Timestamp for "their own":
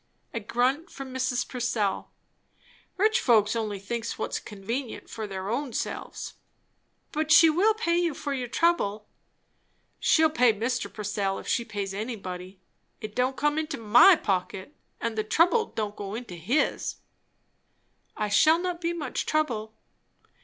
5.27-5.73